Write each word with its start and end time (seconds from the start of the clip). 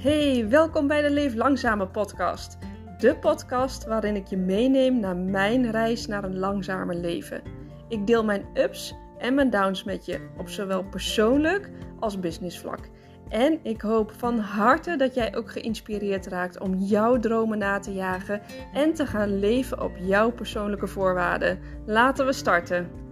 Hey, 0.00 0.48
welkom 0.48 0.86
bij 0.86 1.02
de 1.02 1.10
Leef 1.10 1.34
Langzame 1.34 1.86
podcast. 1.86 2.58
De 2.98 3.16
podcast 3.16 3.86
waarin 3.86 4.16
ik 4.16 4.26
je 4.26 4.36
meeneem 4.36 5.00
naar 5.00 5.16
mijn 5.16 5.70
reis 5.70 6.06
naar 6.06 6.24
een 6.24 6.38
langzamer 6.38 6.94
leven. 6.94 7.42
Ik 7.88 8.06
deel 8.06 8.24
mijn 8.24 8.44
ups 8.54 8.94
en 9.18 9.34
mijn 9.34 9.50
downs 9.50 9.84
met 9.84 10.06
je 10.06 10.28
op 10.38 10.48
zowel 10.48 10.84
persoonlijk 10.84 11.70
als 11.98 12.20
businessvlak. 12.20 12.88
En 13.28 13.58
ik 13.62 13.80
hoop 13.80 14.12
van 14.16 14.38
harte 14.38 14.96
dat 14.96 15.14
jij 15.14 15.36
ook 15.36 15.50
geïnspireerd 15.50 16.26
raakt 16.26 16.60
om 16.60 16.74
jouw 16.74 17.18
dromen 17.18 17.58
na 17.58 17.78
te 17.78 17.92
jagen 17.92 18.42
en 18.72 18.94
te 18.94 19.06
gaan 19.06 19.38
leven 19.38 19.82
op 19.82 19.92
jouw 19.96 20.30
persoonlijke 20.30 20.86
voorwaarden. 20.86 21.58
Laten 21.86 22.26
we 22.26 22.32
starten. 22.32 23.09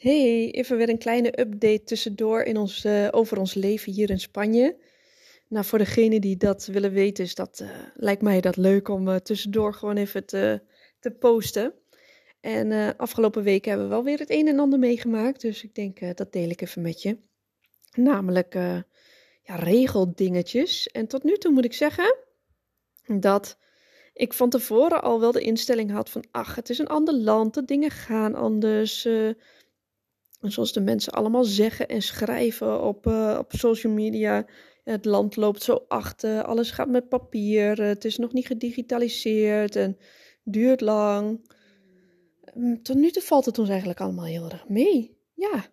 Hey, 0.00 0.50
even 0.50 0.76
weer 0.76 0.88
een 0.88 0.98
kleine 0.98 1.40
update 1.40 1.82
tussendoor 1.84 2.42
in 2.42 2.56
ons, 2.56 2.84
uh, 2.84 3.08
over 3.10 3.38
ons 3.38 3.54
leven 3.54 3.92
hier 3.92 4.10
in 4.10 4.20
Spanje. 4.20 4.76
Nou, 5.48 5.64
voor 5.64 5.78
degenen 5.78 6.20
die 6.20 6.36
dat 6.36 6.66
willen 6.66 6.92
weten, 6.92 7.24
is 7.24 7.34
dat, 7.34 7.60
uh, 7.62 7.70
lijkt 7.94 8.22
mij 8.22 8.40
dat 8.40 8.56
leuk 8.56 8.88
om 8.88 9.08
uh, 9.08 9.16
tussendoor 9.16 9.74
gewoon 9.74 9.96
even 9.96 10.26
te, 10.26 10.62
te 10.98 11.10
posten. 11.10 11.74
En 12.40 12.96
afgelopen 12.96 13.42
weken 13.42 13.70
hebben 13.70 13.88
we 13.88 13.94
wel 13.94 14.04
weer 14.04 14.18
het 14.18 14.30
een 14.30 14.48
en 14.48 14.58
ander 14.58 14.78
meegemaakt, 14.78 15.40
dus 15.40 15.62
ik 15.62 15.74
denk 15.74 16.16
dat 16.16 16.32
deel 16.32 16.48
ik 16.48 16.60
even 16.60 16.82
met 16.82 17.02
je. 17.02 17.18
Namelijk 17.94 18.54
ja, 19.42 19.54
regeldingetjes. 19.56 20.88
En 20.88 21.06
tot 21.06 21.22
nu 21.22 21.36
toe 21.36 21.52
moet 21.52 21.64
ik 21.64 21.72
zeggen 21.72 22.16
dat 23.06 23.58
ik 24.12 24.32
van 24.32 24.50
tevoren 24.50 25.02
al 25.02 25.20
wel 25.20 25.32
de 25.32 25.40
instelling 25.40 25.90
had 25.90 26.10
van, 26.10 26.24
ach, 26.30 26.54
het 26.54 26.70
is 26.70 26.78
een 26.78 26.86
ander 26.86 27.14
land, 27.14 27.54
de 27.54 27.64
dingen 27.64 27.90
gaan 27.90 28.34
anders. 28.34 29.08
En 30.40 30.52
zoals 30.52 30.72
de 30.72 30.80
mensen 30.80 31.12
allemaal 31.12 31.44
zeggen 31.44 31.88
en 31.88 32.02
schrijven 32.02 32.82
op, 32.82 33.06
uh, 33.06 33.36
op 33.38 33.52
social 33.52 33.92
media. 33.92 34.46
Het 34.84 35.04
land 35.04 35.36
loopt 35.36 35.62
zo 35.62 35.84
achter, 35.88 36.44
alles 36.44 36.70
gaat 36.70 36.88
met 36.88 37.08
papier, 37.08 37.82
het 37.82 38.04
is 38.04 38.16
nog 38.16 38.32
niet 38.32 38.46
gedigitaliseerd 38.46 39.76
en 39.76 39.98
duurt 40.44 40.80
lang. 40.80 41.50
Mm, 42.54 42.82
tot 42.82 42.96
nu 42.96 43.10
toe 43.10 43.22
valt 43.22 43.44
het 43.44 43.58
ons 43.58 43.68
eigenlijk 43.68 44.00
allemaal 44.00 44.24
heel 44.24 44.44
erg 44.50 44.68
mee. 44.68 45.18
Ja, 45.34 45.66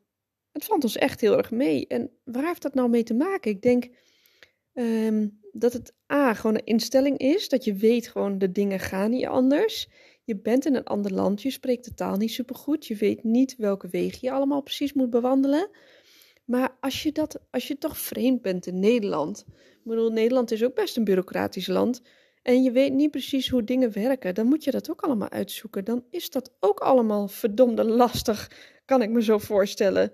het 0.51 0.65
valt 0.65 0.83
ons 0.83 0.97
echt 0.97 1.21
heel 1.21 1.37
erg 1.37 1.51
mee. 1.51 1.87
En 1.87 2.11
waar 2.23 2.45
heeft 2.45 2.61
dat 2.61 2.73
nou 2.73 2.89
mee 2.89 3.03
te 3.03 3.13
maken? 3.13 3.51
Ik 3.51 3.61
denk 3.61 3.87
um, 4.73 5.39
dat 5.51 5.73
het 5.73 5.93
A, 6.13 6.33
gewoon 6.33 6.55
een 6.55 6.65
instelling 6.65 7.17
is, 7.17 7.49
dat 7.49 7.63
je 7.63 7.73
weet 7.73 8.07
gewoon 8.07 8.37
de 8.37 8.51
dingen 8.51 8.79
gaan 8.79 9.09
niet 9.09 9.25
anders. 9.25 9.89
Je 10.27 10.35
bent 10.35 10.65
in 10.65 10.75
een 10.75 10.83
ander 10.83 11.13
land, 11.13 11.41
je 11.41 11.49
spreekt 11.49 11.85
de 11.85 11.93
taal 11.93 12.15
niet 12.15 12.31
supergoed, 12.31 12.85
je 12.85 12.95
weet 12.95 13.23
niet 13.23 13.55
welke 13.57 13.87
wegen 13.87 14.19
je 14.21 14.31
allemaal 14.31 14.61
precies 14.61 14.93
moet 14.93 15.09
bewandelen. 15.09 15.69
Maar 16.45 16.77
als 16.79 17.03
je, 17.03 17.11
dat, 17.11 17.39
als 17.51 17.67
je 17.67 17.77
toch 17.77 17.97
vreemd 17.97 18.41
bent 18.41 18.65
in 18.65 18.79
Nederland, 18.79 19.45
ik 19.49 19.83
bedoel, 19.83 20.09
Nederland 20.09 20.51
is 20.51 20.63
ook 20.63 20.75
best 20.75 20.97
een 20.97 21.03
bureaucratisch 21.03 21.67
land, 21.67 22.01
en 22.41 22.63
je 22.63 22.71
weet 22.71 22.93
niet 22.93 23.11
precies 23.11 23.49
hoe 23.49 23.63
dingen 23.63 23.93
werken, 23.93 24.35
dan 24.35 24.47
moet 24.47 24.63
je 24.63 24.71
dat 24.71 24.89
ook 24.89 25.01
allemaal 25.01 25.29
uitzoeken. 25.29 25.85
Dan 25.85 26.05
is 26.09 26.29
dat 26.29 26.53
ook 26.59 26.79
allemaal 26.79 27.27
verdomde 27.27 27.83
lastig, 27.83 28.51
kan 28.85 29.01
ik 29.01 29.09
me 29.09 29.23
zo 29.23 29.37
voorstellen. 29.37 30.11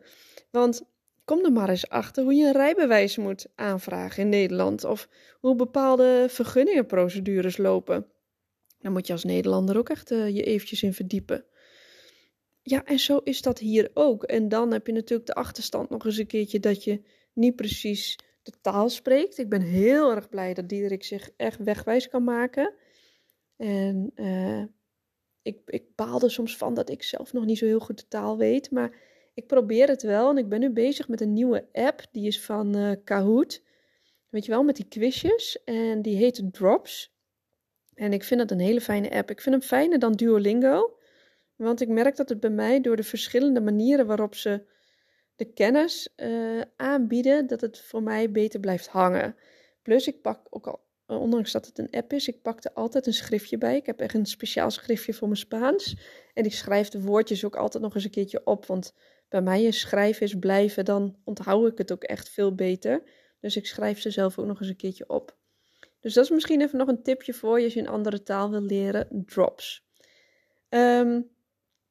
Want 0.52 0.84
kom 1.26 1.46
er 1.46 1.52
maar 1.52 1.70
eens 1.70 1.90
achter 1.90 2.24
hoe 2.24 2.34
je 2.34 2.46
een 2.46 2.52
rijbewijs 2.52 3.18
moet 3.18 3.48
aanvragen 3.56 4.24
in 4.24 4.30
Nederland, 4.30 4.84
of 4.84 5.10
hoe 5.40 5.56
bepaalde 5.56 6.26
vergunningenprocedures 6.30 7.58
lopen. 7.58 8.13
Dan 8.84 8.92
moet 8.92 9.08
je 9.08 9.14
als 9.14 9.24
Nederlander 9.24 9.78
ook 9.78 9.90
echt 9.90 10.12
uh, 10.12 10.36
je 10.36 10.44
eventjes 10.44 10.84
in 10.84 10.94
verdiepen. 10.94 11.46
Ja, 12.62 12.86
en 12.86 13.00
zo 13.00 13.18
is 13.18 13.42
dat 13.42 13.60
hier 13.60 13.92
ook. 13.94 14.24
En 14.24 14.50
dan 14.50 14.72
heb 14.72 14.88
je 14.88 14.94
natuurlijk 14.94 15.28
de 15.28 15.34
achterstand 15.34 15.90
nog 15.90 16.06
eens 16.06 16.18
een 16.18 16.28
keertje 16.28 16.60
dat 16.60 16.84
je 16.84 17.02
niet 17.34 17.56
precies 17.56 18.20
de 18.44 18.54
taal 18.62 18.90
spreekt. 18.90 19.38
Ik 19.38 19.50
ben 19.50 19.62
heel 19.62 20.12
erg 20.12 20.30
blij 20.30 20.54
dat 20.54 20.70
Diederik 20.70 21.04
zich 21.04 21.30
echt 21.38 21.64
wegwijs 21.64 22.08
kan 22.08 22.24
maken. 22.24 22.74
En 23.58 24.12
uh, 24.16 24.64
ik, 25.42 25.60
ik 25.66 25.96
baal 25.96 26.22
er 26.22 26.32
soms 26.32 26.58
van 26.58 26.74
dat 26.74 26.90
ik 26.90 27.04
zelf 27.04 27.34
nog 27.34 27.46
niet 27.46 27.58
zo 27.58 27.66
heel 27.66 27.80
goed 27.80 27.98
de 27.98 28.08
taal 28.08 28.38
weet. 28.38 28.72
Maar 28.72 28.98
ik 29.34 29.48
probeer 29.48 29.88
het 29.88 30.02
wel. 30.02 30.30
En 30.30 30.38
ik 30.38 30.50
ben 30.50 30.60
nu 30.60 30.70
bezig 30.70 31.08
met 31.08 31.22
een 31.22 31.34
nieuwe 31.34 31.68
app. 31.72 32.06
Die 32.12 32.28
is 32.28 32.42
van 32.42 32.78
uh, 32.78 32.92
Kahoot. 33.04 33.64
Weet 34.30 34.46
je 34.46 34.52
wel, 34.52 34.64
met 34.64 34.76
die 34.76 34.88
quizjes. 34.88 35.64
En 35.64 36.02
die 36.02 36.16
heet 36.16 36.54
Drops. 36.54 37.13
En 37.96 38.14
ik 38.14 38.24
vind 38.24 38.40
het 38.40 38.52
een 38.52 38.60
hele 38.60 38.82
fijne 38.82 39.12
app. 39.12 39.30
Ik 39.30 39.42
vind 39.42 39.56
hem 39.56 39.64
fijner 39.64 40.00
dan 40.00 40.12
Duolingo. 40.12 40.98
Want 41.56 41.82
ik 41.82 41.88
merk 41.88 42.16
dat 42.16 42.30
het 42.30 42.40
bij 42.40 42.50
mij 42.50 42.82
door 42.82 42.96
de 42.96 43.04
verschillende 43.04 43.62
manieren 43.62 44.06
waarop 44.06 44.36
ze 44.36 44.66
de 45.36 45.54
kennis 45.54 46.10
uh, 46.18 46.62
aanbieden, 46.76 47.48
dat 47.48 47.62
het 47.62 47.80
voor 47.80 48.04
mij 48.04 48.32
beter 48.32 48.60
blijft 48.60 48.88
hangen. 48.88 49.36
Plus, 49.82 50.08
ik 50.08 50.22
pak 50.22 50.48
ook 50.50 50.68
al, 50.68 50.84
ondanks 51.06 51.52
dat 51.52 51.66
het 51.66 51.80
een 51.80 51.90
app 51.92 52.14
is, 52.14 52.28
ik 52.28 52.42
pak 52.42 52.64
er 52.64 52.74
altijd 52.74 53.08
een 53.08 53.14
schriftje 53.14 53.58
bij. 53.58 53.76
Ik 53.76 53.86
heb 53.86 54.00
echt 54.00 54.14
een 54.14 54.26
speciaal 54.26 54.72
schriftje 54.72 55.14
voor 55.14 55.28
mijn 55.28 55.40
Spaans. 55.40 55.98
En 56.34 56.46
ik 56.46 56.54
schrijf 56.54 56.90
de 56.90 57.02
woordjes 57.02 57.46
ook 57.46 57.56
altijd 57.56 57.84
nog 57.84 57.96
eens 57.96 58.04
een 58.04 58.10
keertje 58.10 58.42
op. 58.46 58.66
Want 58.66 58.94
bij 59.30 59.42
mij 59.42 59.64
is 59.64 59.80
schrijven 59.80 60.26
is 60.26 60.40
blijven, 60.40 60.86
dan 60.86 61.16
onthoud 61.24 61.72
ik 61.72 61.78
het 61.78 61.92
ook 61.92 62.04
echt 62.04 62.30
veel 62.30 62.56
beter. 62.56 63.04
Dus 63.40 63.56
ik 63.56 63.68
schrijf 63.68 64.02
ze 64.02 64.12
zelf 64.12 64.40
ook 64.40 64.46
nog 64.46 64.60
eens 64.60 64.70
een 64.70 64.76
keertje 64.76 65.10
op. 65.10 65.38
Dus 66.04 66.14
dat 66.14 66.24
is 66.24 66.30
misschien 66.30 66.62
even 66.62 66.78
nog 66.78 66.88
een 66.88 67.04
tipje 67.04 67.34
voor 67.34 67.58
je 67.58 67.64
als 67.64 67.74
je 67.74 67.80
een 67.80 67.88
andere 67.88 68.24
taal 68.24 68.50
wil 68.50 68.62
leren. 68.62 69.24
Drops. 69.26 69.86
Ehm, 70.70 71.22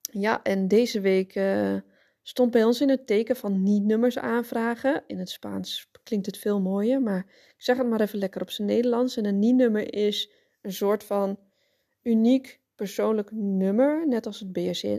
ja, 0.01 0.43
en 0.43 0.69
deze 0.69 1.01
week 1.01 1.35
uh, 1.35 1.77
stond 2.23 2.51
bij 2.51 2.65
ons 2.65 2.81
in 2.81 2.89
het 2.89 3.07
teken 3.07 3.37
van 3.37 3.63
niet-nummers 3.63 4.19
aanvragen. 4.19 5.03
In 5.07 5.19
het 5.19 5.31
Spaans 5.31 5.91
klinkt 6.03 6.27
het 6.27 6.39
veel 6.39 6.61
mooier, 6.61 7.03
maar 7.03 7.27
ik 7.29 7.55
zeg 7.63 7.77
het 7.77 7.89
maar 7.89 8.01
even 8.01 8.19
lekker 8.19 8.41
op 8.41 8.51
zijn 8.51 8.69
Nederlands. 8.69 9.17
En 9.17 9.25
een 9.25 9.39
niet-nummer 9.39 9.95
is 9.95 10.31
een 10.63 10.73
soort 10.73 11.05
van 11.05 11.39
uniek 12.03 12.61
persoonlijk 12.75 13.31
nummer, 13.33 14.09
net 14.09 14.27
als 14.27 14.41
het 14.41 14.53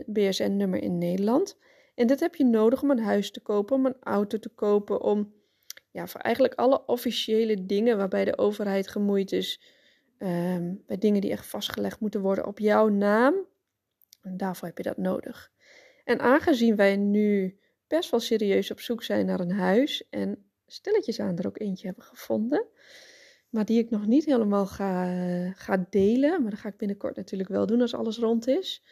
BSN-nummer 0.06 0.82
in 0.82 0.98
Nederland. 0.98 1.58
En 1.94 2.06
dit 2.06 2.20
heb 2.20 2.34
je 2.34 2.44
nodig 2.44 2.82
om 2.82 2.90
een 2.90 3.02
huis 3.02 3.30
te 3.30 3.40
kopen, 3.40 3.76
om 3.76 3.86
een 3.86 3.96
auto 4.00 4.38
te 4.38 4.48
kopen, 4.48 5.02
om 5.02 5.32
ja, 5.94 6.06
voor 6.06 6.20
eigenlijk 6.20 6.54
alle 6.54 6.86
officiële 6.86 7.66
dingen 7.66 7.96
waarbij 7.96 8.24
de 8.24 8.38
overheid 8.38 8.88
gemoeid 8.88 9.32
is, 9.32 9.60
um, 10.18 10.82
bij 10.86 10.98
dingen 10.98 11.20
die 11.20 11.30
echt 11.30 11.46
vastgelegd 11.46 12.00
moeten 12.00 12.20
worden 12.20 12.46
op 12.46 12.58
jouw 12.58 12.88
naam, 12.88 13.34
en 14.22 14.36
daarvoor 14.36 14.68
heb 14.68 14.76
je 14.76 14.82
dat 14.82 14.96
nodig. 14.96 15.52
En 16.04 16.20
aangezien 16.20 16.76
wij 16.76 16.96
nu 16.96 17.58
best 17.86 18.10
wel 18.10 18.20
serieus 18.20 18.70
op 18.70 18.80
zoek 18.80 19.02
zijn 19.02 19.26
naar 19.26 19.40
een 19.40 19.52
huis 19.52 20.08
en 20.10 20.44
stilletjes 20.66 21.20
aan 21.20 21.38
er 21.38 21.46
ook 21.46 21.58
eentje 21.58 21.86
hebben 21.86 22.04
gevonden, 22.04 22.66
maar 23.48 23.64
die 23.64 23.78
ik 23.78 23.90
nog 23.90 24.06
niet 24.06 24.24
helemaal 24.24 24.66
ga, 24.66 25.06
ga 25.52 25.86
delen, 25.90 26.42
maar 26.42 26.50
dat 26.50 26.60
ga 26.60 26.68
ik 26.68 26.76
binnenkort 26.76 27.16
natuurlijk 27.16 27.48
wel 27.48 27.66
doen 27.66 27.80
als 27.80 27.94
alles 27.94 28.18
rond 28.18 28.46
is 28.46 28.82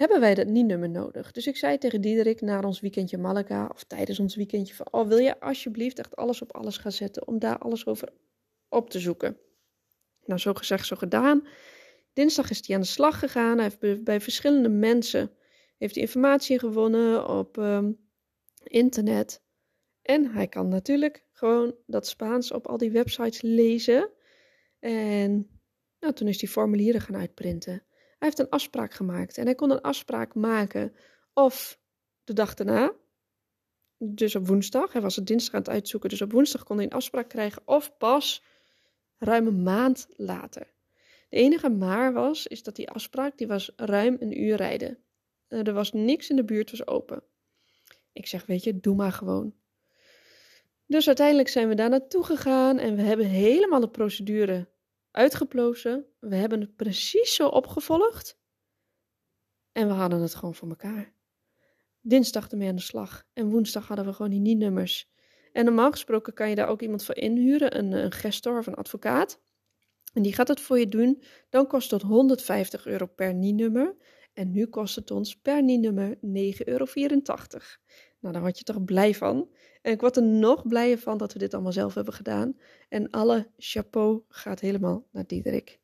hebben 0.00 0.20
wij 0.20 0.34
dat 0.34 0.46
niet-nummer 0.46 0.88
nodig. 0.88 1.32
Dus 1.32 1.46
ik 1.46 1.56
zei 1.56 1.78
tegen 1.78 2.00
Diederik 2.00 2.40
na 2.40 2.60
ons 2.60 2.80
weekendje 2.80 3.18
Malaga, 3.18 3.70
of 3.74 3.84
tijdens 3.84 4.18
ons 4.18 4.36
weekendje, 4.36 4.74
van, 4.74 4.86
oh, 4.90 5.08
wil 5.08 5.18
je 5.18 5.40
alsjeblieft 5.40 5.98
echt 5.98 6.16
alles 6.16 6.42
op 6.42 6.54
alles 6.54 6.76
gaan 6.76 6.92
zetten, 6.92 7.26
om 7.26 7.38
daar 7.38 7.58
alles 7.58 7.86
over 7.86 8.08
op 8.68 8.90
te 8.90 8.98
zoeken. 8.98 9.36
Nou, 10.24 10.40
zo 10.40 10.54
gezegd, 10.54 10.86
zo 10.86 10.96
gedaan. 10.96 11.46
Dinsdag 12.12 12.50
is 12.50 12.66
hij 12.66 12.76
aan 12.76 12.82
de 12.82 12.88
slag 12.88 13.18
gegaan. 13.18 13.58
Hij 13.58 13.72
heeft 13.78 14.04
bij 14.04 14.20
verschillende 14.20 14.68
mensen 14.68 15.30
heeft 15.78 15.94
hij 15.94 16.04
informatie 16.04 16.58
gewonnen 16.58 17.28
op 17.28 17.56
um, 17.56 17.98
internet. 18.62 19.42
En 20.02 20.32
hij 20.32 20.48
kan 20.48 20.68
natuurlijk 20.68 21.24
gewoon 21.32 21.74
dat 21.86 22.06
Spaans 22.06 22.52
op 22.52 22.66
al 22.66 22.76
die 22.76 22.90
websites 22.90 23.40
lezen. 23.40 24.10
En 24.78 25.60
nou, 26.00 26.14
toen 26.14 26.28
is 26.28 26.40
hij 26.40 26.50
formulieren 26.50 27.00
gaan 27.00 27.16
uitprinten. 27.16 27.82
Hij 28.20 28.28
heeft 28.28 28.38
een 28.38 28.48
afspraak 28.48 28.94
gemaakt 28.94 29.38
en 29.38 29.44
hij 29.44 29.54
kon 29.54 29.70
een 29.70 29.80
afspraak 29.80 30.34
maken 30.34 30.94
of 31.32 31.78
de 32.24 32.32
dag 32.32 32.54
daarna, 32.54 32.92
dus 33.98 34.34
op 34.34 34.46
woensdag. 34.46 34.92
Hij 34.92 35.02
was 35.02 35.16
het 35.16 35.26
dinsdag 35.26 35.54
aan 35.54 35.60
het 35.60 35.70
uitzoeken, 35.70 36.10
dus 36.10 36.22
op 36.22 36.32
woensdag 36.32 36.62
kon 36.62 36.76
hij 36.76 36.84
een 36.84 36.92
afspraak 36.92 37.28
krijgen 37.28 37.62
of 37.64 37.96
pas 37.96 38.42
ruim 39.18 39.46
een 39.46 39.62
maand 39.62 40.06
later. 40.16 40.72
De 41.28 41.36
enige 41.36 41.68
maar 41.68 42.12
was, 42.12 42.46
is 42.46 42.62
dat 42.62 42.76
die 42.76 42.90
afspraak, 42.90 43.38
die 43.38 43.46
was 43.46 43.72
ruim 43.76 44.16
een 44.20 44.42
uur 44.42 44.56
rijden. 44.56 44.98
Eh, 45.48 45.66
er 45.66 45.72
was 45.72 45.92
niks 45.92 46.30
in 46.30 46.36
de 46.36 46.44
buurt, 46.44 46.70
was 46.70 46.86
open. 46.86 47.22
Ik 48.12 48.26
zeg, 48.26 48.46
weet 48.46 48.64
je, 48.64 48.80
doe 48.80 48.94
maar 48.94 49.12
gewoon. 49.12 49.54
Dus 50.86 51.06
uiteindelijk 51.06 51.48
zijn 51.48 51.68
we 51.68 51.74
daar 51.74 51.90
naartoe 51.90 52.24
gegaan 52.24 52.78
en 52.78 52.96
we 52.96 53.02
hebben 53.02 53.26
helemaal 53.26 53.80
de 53.80 53.90
procedure 53.90 54.68
uitgeplozen. 55.10 56.06
We 56.18 56.36
hebben 56.36 56.60
het 56.60 56.76
precies 56.76 57.34
zo 57.34 57.48
opgevolgd. 57.48 58.38
En 59.72 59.86
we 59.86 59.92
hadden 59.92 60.20
het 60.20 60.34
gewoon 60.34 60.54
voor 60.54 60.68
elkaar. 60.68 61.14
Dinsdag 62.00 62.48
ermee 62.48 62.68
aan 62.68 62.76
de 62.76 62.82
slag. 62.82 63.26
En 63.32 63.50
woensdag 63.50 63.86
hadden 63.86 64.06
we 64.06 64.12
gewoon 64.12 64.30
die 64.30 64.40
niet-nummers. 64.40 65.10
En 65.52 65.64
normaal 65.64 65.90
gesproken 65.90 66.34
kan 66.34 66.48
je 66.48 66.54
daar 66.54 66.68
ook 66.68 66.82
iemand 66.82 67.04
voor 67.04 67.16
inhuren, 67.16 67.78
een, 67.78 67.92
een 67.92 68.12
gestor 68.12 68.58
of 68.58 68.66
een 68.66 68.74
advocaat. 68.74 69.40
En 70.12 70.22
die 70.22 70.34
gaat 70.34 70.48
het 70.48 70.60
voor 70.60 70.78
je 70.78 70.88
doen. 70.88 71.22
Dan 71.48 71.66
kost 71.66 71.90
het 71.90 72.02
150 72.02 72.86
euro 72.86 73.06
per 73.06 73.34
niet-nummer. 73.34 73.96
En 74.32 74.50
nu 74.50 74.66
kost 74.66 74.94
het 74.94 75.10
ons 75.10 75.40
per 75.40 75.62
niet-nummer 75.62 76.14
9,84 76.14 76.20
euro. 76.64 76.84
Nou, 78.20 78.32
daar 78.32 78.42
word 78.42 78.58
je 78.58 78.64
toch 78.64 78.84
blij 78.84 79.14
van. 79.14 79.48
En 79.82 79.92
ik 79.92 80.00
word 80.00 80.16
er 80.16 80.22
nog 80.22 80.66
blijer 80.66 80.98
van 80.98 81.18
dat 81.18 81.32
we 81.32 81.38
dit 81.38 81.54
allemaal 81.54 81.72
zelf 81.72 81.94
hebben 81.94 82.14
gedaan. 82.14 82.56
En 82.88 83.10
alle 83.10 83.50
chapeau 83.56 84.22
gaat 84.28 84.60
helemaal 84.60 85.06
naar 85.12 85.26
Diederik. 85.26 85.80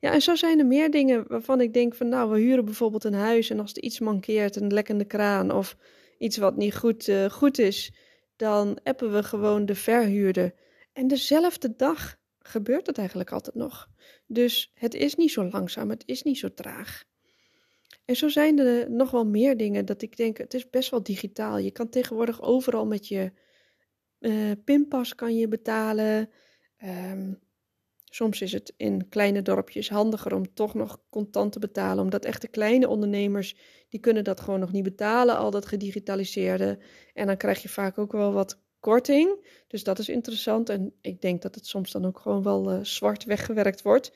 Ja, 0.00 0.12
en 0.12 0.22
zo 0.22 0.34
zijn 0.34 0.58
er 0.58 0.66
meer 0.66 0.90
dingen 0.90 1.24
waarvan 1.28 1.60
ik 1.60 1.72
denk 1.72 1.94
van 1.94 2.08
nou, 2.08 2.30
we 2.30 2.38
huren 2.38 2.64
bijvoorbeeld 2.64 3.04
een 3.04 3.14
huis 3.14 3.50
en 3.50 3.60
als 3.60 3.72
er 3.72 3.82
iets 3.82 4.00
mankeert, 4.00 4.56
een 4.56 4.72
lekkende 4.72 5.04
kraan 5.04 5.50
of 5.50 5.76
iets 6.18 6.36
wat 6.36 6.56
niet 6.56 6.76
goed, 6.76 7.08
uh, 7.08 7.24
goed 7.24 7.58
is, 7.58 7.92
dan 8.36 8.78
appen 8.82 9.12
we 9.12 9.22
gewoon 9.22 9.66
de 9.66 9.74
verhuurder. 9.74 10.54
En 10.92 11.06
dezelfde 11.06 11.76
dag 11.76 12.16
gebeurt 12.38 12.86
het 12.86 12.98
eigenlijk 12.98 13.32
altijd 13.32 13.54
nog. 13.54 13.88
Dus 14.26 14.70
het 14.74 14.94
is 14.94 15.14
niet 15.14 15.30
zo 15.30 15.44
langzaam, 15.44 15.90
het 15.90 16.02
is 16.06 16.22
niet 16.22 16.38
zo 16.38 16.54
traag. 16.54 17.04
En 18.10 18.16
zo 18.16 18.28
zijn 18.28 18.58
er 18.58 18.90
nog 18.90 19.10
wel 19.10 19.26
meer 19.26 19.56
dingen 19.56 19.84
dat 19.84 20.02
ik 20.02 20.16
denk, 20.16 20.38
het 20.38 20.54
is 20.54 20.70
best 20.70 20.90
wel 20.90 21.02
digitaal. 21.02 21.58
Je 21.58 21.70
kan 21.70 21.88
tegenwoordig 21.88 22.42
overal 22.42 22.86
met 22.86 23.08
je 23.08 23.32
uh, 24.18 24.52
pinpas 24.64 25.14
kan 25.14 25.36
je 25.36 25.48
betalen. 25.48 26.30
Um, 26.84 27.38
Soms 28.04 28.40
is 28.40 28.52
het 28.52 28.72
in 28.76 29.08
kleine 29.08 29.42
dorpjes 29.42 29.88
handiger 29.88 30.34
om 30.34 30.54
toch 30.54 30.74
nog 30.74 31.02
contant 31.10 31.52
te 31.52 31.58
betalen, 31.58 32.04
omdat 32.04 32.24
echte 32.24 32.48
kleine 32.48 32.88
ondernemers, 32.88 33.56
die 33.88 34.00
kunnen 34.00 34.24
dat 34.24 34.40
gewoon 34.40 34.60
nog 34.60 34.72
niet 34.72 34.82
betalen, 34.82 35.36
al 35.36 35.50
dat 35.50 35.66
gedigitaliseerde. 35.66 36.78
En 37.14 37.26
dan 37.26 37.36
krijg 37.36 37.62
je 37.62 37.68
vaak 37.68 37.98
ook 37.98 38.12
wel 38.12 38.32
wat 38.32 38.60
korting, 38.80 39.46
dus 39.66 39.84
dat 39.84 39.98
is 39.98 40.08
interessant. 40.08 40.68
En 40.68 40.94
ik 41.00 41.20
denk 41.20 41.42
dat 41.42 41.54
het 41.54 41.66
soms 41.66 41.92
dan 41.92 42.06
ook 42.06 42.18
gewoon 42.18 42.42
wel 42.42 42.72
uh, 42.72 42.84
zwart 42.84 43.24
weggewerkt 43.24 43.82
wordt. 43.82 44.12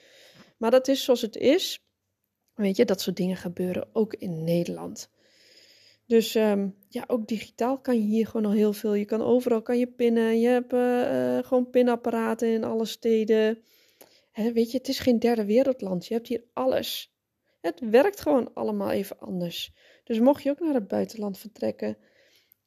Maar 0.56 0.70
dat 0.70 0.88
is 0.88 1.04
zoals 1.04 1.20
het 1.20 1.36
is. 1.36 1.78
Weet 2.54 2.76
je, 2.76 2.84
dat 2.84 3.00
soort 3.00 3.16
dingen 3.16 3.36
gebeuren 3.36 3.88
ook 3.92 4.14
in 4.14 4.44
Nederland. 4.44 5.10
Dus 6.06 6.34
um, 6.34 6.74
ja, 6.88 7.04
ook 7.06 7.28
digitaal 7.28 7.78
kan 7.78 7.96
je 7.96 8.06
hier 8.06 8.26
gewoon 8.26 8.46
al 8.46 8.52
heel 8.52 8.72
veel. 8.72 8.94
Je 8.94 9.04
kan 9.04 9.22
overal 9.22 9.62
kan 9.62 9.78
je 9.78 9.86
pinnen. 9.86 10.40
Je 10.40 10.48
hebt 10.48 10.72
uh, 10.72 11.48
gewoon 11.48 11.70
pinapparaten 11.70 12.48
in 12.48 12.64
alle 12.64 12.84
steden 12.84 13.62
weet 14.34 14.70
je, 14.70 14.78
het 14.78 14.88
is 14.88 14.98
geen 14.98 15.18
derde 15.18 15.44
wereldland. 15.44 16.06
Je 16.06 16.14
hebt 16.14 16.28
hier 16.28 16.44
alles. 16.52 17.14
Het 17.60 17.80
werkt 17.90 18.20
gewoon 18.20 18.54
allemaal 18.54 18.90
even 18.90 19.18
anders. 19.18 19.72
Dus 20.04 20.18
mocht 20.18 20.42
je 20.42 20.50
ook 20.50 20.60
naar 20.60 20.74
het 20.74 20.88
buitenland 20.88 21.38
vertrekken, 21.38 21.96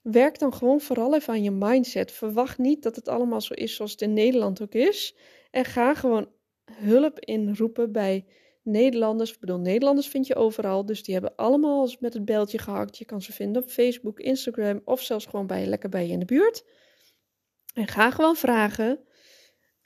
werk 0.01 0.39
dan 0.39 0.53
gewoon 0.53 0.81
vooral 0.81 1.15
even 1.15 1.33
aan 1.33 1.43
je 1.43 1.51
mindset. 1.51 2.11
Verwacht 2.11 2.57
niet 2.57 2.83
dat 2.83 2.95
het 2.95 3.07
allemaal 3.07 3.41
zo 3.41 3.53
is 3.53 3.75
zoals 3.75 3.91
het 3.91 4.01
in 4.01 4.13
Nederland 4.13 4.61
ook 4.61 4.73
is. 4.73 5.15
En 5.51 5.65
ga 5.65 5.93
gewoon 5.93 6.29
hulp 6.71 7.19
inroepen 7.19 7.91
bij 7.91 8.25
Nederlanders. 8.67 9.33
Ik 9.33 9.39
bedoel, 9.39 9.59
Nederlanders 9.59 10.07
vind 10.07 10.27
je 10.27 10.35
overal. 10.35 10.85
Dus 10.85 11.03
die 11.03 11.13
hebben 11.13 11.35
allemaal 11.35 11.89
met 11.99 12.13
het 12.13 12.25
beltje 12.25 12.57
gehakt. 12.57 12.97
Je 12.97 13.05
kan 13.05 13.21
ze 13.21 13.33
vinden 13.33 13.61
op 13.61 13.69
Facebook, 13.69 14.19
Instagram 14.19 14.81
of 14.85 15.01
zelfs 15.01 15.25
gewoon 15.25 15.47
bij, 15.47 15.65
lekker 15.65 15.89
bij 15.89 16.05
je 16.05 16.11
in 16.11 16.19
de 16.19 16.25
buurt. 16.25 16.65
En 17.73 17.87
ga 17.87 18.11
gewoon 18.11 18.35
vragen 18.35 18.99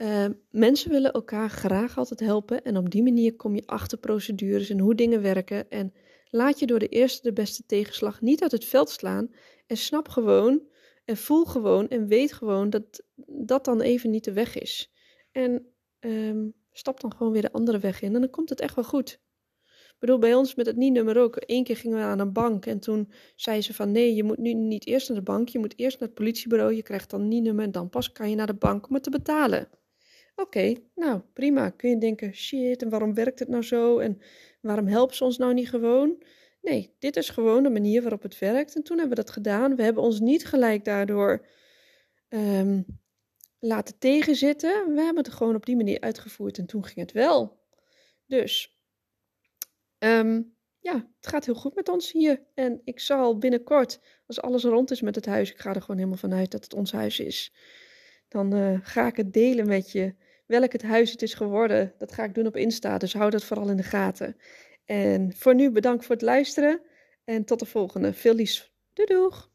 uh, 0.02 0.26
mensen 0.50 0.92
willen 0.92 1.12
elkaar 1.12 1.50
graag 1.50 1.98
altijd 1.98 2.20
helpen 2.20 2.64
en 2.64 2.78
op 2.78 2.90
die 2.90 3.04
manier 3.04 3.36
kom 3.36 3.56
je 3.56 3.66
achter 3.66 3.98
procedures 3.98 4.70
en 4.70 4.80
hoe 4.80 4.96
dingen 4.96 5.22
werken 5.22 5.70
en 5.70 5.94
laat 6.30 6.60
je 6.60 6.66
door 6.66 6.80
de 6.80 6.88
eerste 6.88 7.22
de 7.22 7.34
beste 7.34 7.64
tegenslag 7.66 8.22
niet 8.22 8.42
uit 8.42 8.52
het 8.52 8.66
veld 8.66 8.90
slaan 8.90 9.34
en 9.68 9.78
snap 9.78 10.08
gewoon 10.08 10.62
en 11.06 11.18
voel 11.18 11.46
gewoon 11.46 11.88
en 11.88 12.08
weet 12.08 12.34
gewoon 12.34 12.70
dat 12.70 13.04
dat 13.26 13.66
dan 13.66 13.82
even 13.82 14.10
niet 14.10 14.24
de 14.24 14.34
weg 14.34 14.58
is. 14.58 14.92
En 15.32 15.74
um, 16.00 16.54
stap 16.72 17.00
dan 17.00 17.16
gewoon 17.16 17.32
weer 17.32 17.42
de 17.42 17.52
andere 17.52 17.80
weg 17.80 18.02
in 18.02 18.16
en 18.16 18.22
dan 18.22 18.30
komt 18.30 18.50
het 18.50 18.62
echt 18.62 18.76
wel 18.76 18.84
goed. 18.84 19.20
Ik 19.66 20.08
bedoel, 20.08 20.20
bij 20.20 20.34
ons 20.34 20.56
met 20.56 20.66
het 20.66 20.76
NIE-nummer 20.76 21.18
ook. 21.18 21.36
Eén 21.40 21.64
keer 21.64 21.78
gingen 21.78 21.98
we 21.98 22.04
aan 22.04 22.20
een 22.20 22.34
bank 22.34 22.66
en 22.66 22.80
toen 22.80 23.12
zei 23.36 23.62
ze 23.62 23.74
van 23.74 23.92
nee, 23.92 24.16
je 24.16 24.24
moet 24.24 24.38
nu 24.38 24.54
niet 24.54 24.86
eerst 24.86 25.10
naar 25.10 25.18
de 25.18 25.24
bank, 25.24 25.50
je 25.50 25.60
moet 25.60 25.80
eerst 25.80 26.00
naar 26.00 26.08
het 26.08 26.18
politiebureau, 26.18 26.74
je 26.74 26.84
krijgt 26.84 27.10
dan 27.10 27.28
NIE-nummer 27.28 27.66
en 27.66 27.72
dan 27.72 27.90
pas 27.90 28.12
kan 28.12 28.30
je 28.30 28.36
naar 28.36 28.48
de 28.48 28.54
bank 28.54 28.88
om 28.88 28.94
het 28.94 29.04
te 29.04 29.10
betalen. 29.10 29.70
Oké, 30.36 30.74
nou 30.96 31.22
prima. 31.34 31.70
Kun 31.70 31.90
je 31.90 31.98
denken, 31.98 32.36
shit, 32.36 32.82
en 32.82 32.90
waarom 32.90 33.14
werkt 33.14 33.40
het 33.40 33.48
nou 33.48 33.64
zo? 33.64 34.00
En 34.00 34.22
waarom 34.62 34.88
helpt 34.88 35.16
ze 35.16 35.24
ons 35.24 35.38
nou 35.38 35.54
niet 35.54 35.70
gewoon? 35.70 36.24
Nee, 36.62 36.96
dit 37.00 37.16
is 37.16 37.30
gewoon 37.30 37.64
de 37.64 37.70
manier 37.70 38.02
waarop 38.02 38.22
het 38.22 38.40
werkt. 38.40 38.76
En 38.76 38.84
toen 38.84 38.98
hebben 38.98 39.18
we 39.18 39.24
dat 39.24 39.34
gedaan. 39.34 39.76
We 39.76 39.84
hebben 39.84 40.04
ons 40.04 40.20
niet 40.20 40.46
gelijk 40.46 40.86
daardoor 40.86 41.48
um, 42.30 42.86
laten 43.62 43.98
tegenzitten. 43.98 44.94
We 44.94 45.02
hebben 45.02 45.24
het 45.24 45.34
gewoon 45.34 45.56
op 45.56 45.66
die 45.66 45.76
manier 45.76 46.00
uitgevoerd 46.00 46.58
en 46.58 46.66
toen 46.66 46.86
ging 46.86 47.00
het 47.00 47.12
wel. 47.12 47.60
Dus, 48.26 48.80
um, 50.00 50.56
ja, 50.80 50.94
het 50.94 51.28
gaat 51.28 51.46
heel 51.46 51.56
goed 51.56 51.76
met 51.76 51.90
ons 51.90 52.12
hier. 52.12 52.44
En 52.54 52.82
ik 52.84 53.00
zal 53.00 53.38
binnenkort, 53.38 54.00
als 54.28 54.42
alles 54.42 54.64
rond 54.64 54.92
is 54.92 55.02
met 55.02 55.16
het 55.16 55.26
huis, 55.26 55.52
ik 55.52 55.60
ga 55.60 55.74
er 55.74 55.82
gewoon 55.82 55.98
helemaal 55.98 56.18
vanuit 56.18 56.52
dat 56.52 56.64
het 56.64 56.74
ons 56.74 56.92
huis 56.92 57.20
is 57.20 57.54
dan 58.32 58.56
uh, 58.56 58.80
ga 58.82 59.08
ik 59.08 59.16
het 59.16 59.34
delen 59.34 59.68
met 59.68 59.92
je. 59.92 60.16
Welk 60.46 60.72
het 60.72 60.82
huis 60.82 61.12
het 61.12 61.22
is 61.22 61.34
geworden, 61.34 61.94
dat 61.98 62.12
ga 62.12 62.24
ik 62.24 62.34
doen 62.34 62.48
op 62.48 62.56
Insta. 62.56 62.98
Dus 62.98 63.14
hou 63.14 63.30
dat 63.30 63.44
vooral 63.44 63.70
in 63.70 63.78
de 63.78 63.84
gaten. 63.84 64.38
En 64.86 65.34
voor 65.36 65.56
nu 65.56 65.72
bedankt 65.72 66.06
voor 66.06 66.16
het 66.16 66.24
luisteren. 66.24 66.82
En 67.24 67.46
tot 67.46 67.60
de 67.60 67.66
volgende. 67.66 68.14
Veel 68.14 68.34
liefs. 68.34 68.74
Doei 68.94 69.08
doeg! 69.08 69.51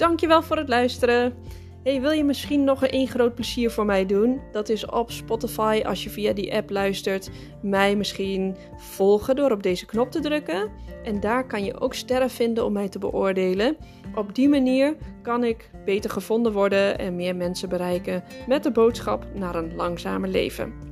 Dankjewel 0.00 0.42
voor 0.42 0.56
het 0.56 0.68
luisteren. 0.68 1.34
Hey, 1.82 2.00
wil 2.00 2.10
je 2.10 2.24
misschien 2.24 2.64
nog 2.64 2.82
een 2.86 3.06
groot 3.08 3.34
plezier 3.34 3.70
voor 3.70 3.84
mij 3.84 4.06
doen? 4.06 4.40
Dat 4.52 4.68
is 4.68 4.86
op 4.86 5.10
Spotify, 5.10 5.82
als 5.86 6.04
je 6.04 6.10
via 6.10 6.32
die 6.32 6.54
app 6.54 6.70
luistert, 6.70 7.30
mij 7.62 7.96
misschien 7.96 8.56
volgen 8.76 9.36
door 9.36 9.50
op 9.50 9.62
deze 9.62 9.86
knop 9.86 10.10
te 10.10 10.20
drukken. 10.20 10.70
En 11.04 11.20
daar 11.20 11.46
kan 11.46 11.64
je 11.64 11.80
ook 11.80 11.94
sterren 11.94 12.30
vinden 12.30 12.64
om 12.64 12.72
mij 12.72 12.88
te 12.88 12.98
beoordelen. 12.98 13.76
Op 14.14 14.34
die 14.34 14.48
manier 14.48 14.96
kan 15.22 15.44
ik 15.44 15.70
beter 15.84 16.10
gevonden 16.10 16.52
worden 16.52 16.98
en 16.98 17.16
meer 17.16 17.36
mensen 17.36 17.68
bereiken 17.68 18.24
met 18.48 18.62
de 18.62 18.72
boodschap 18.72 19.26
naar 19.34 19.54
een 19.54 19.74
langzamer 19.74 20.28
leven. 20.28 20.89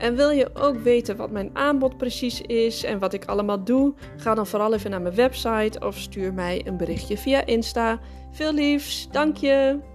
En 0.00 0.16
wil 0.16 0.30
je 0.30 0.50
ook 0.54 0.76
weten 0.76 1.16
wat 1.16 1.30
mijn 1.30 1.50
aanbod 1.52 1.96
precies 1.96 2.40
is 2.40 2.84
en 2.84 2.98
wat 2.98 3.12
ik 3.12 3.24
allemaal 3.24 3.64
doe? 3.64 3.94
Ga 4.16 4.34
dan 4.34 4.46
vooral 4.46 4.74
even 4.74 4.90
naar 4.90 5.02
mijn 5.02 5.14
website 5.14 5.80
of 5.86 5.98
stuur 5.98 6.34
mij 6.34 6.62
een 6.66 6.76
berichtje 6.76 7.18
via 7.18 7.46
Insta. 7.46 7.98
Veel 8.30 8.52
liefs, 8.52 9.08
dank 9.10 9.36
je! 9.36 9.89